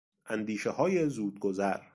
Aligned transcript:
اندیشههای 0.25 1.09
زود 1.09 1.39
گذر 1.39 1.81